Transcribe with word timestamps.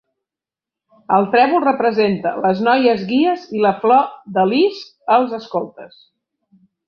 El 1.17 1.25
trèvol 1.35 1.59
representa 1.65 2.31
les 2.45 2.63
noies 2.69 3.05
guies 3.11 3.45
i 3.59 3.63
la 3.65 3.73
flor 3.83 4.03
de 4.39 4.47
lis 4.53 4.83
els 5.17 5.37
escoltes. 5.41 6.01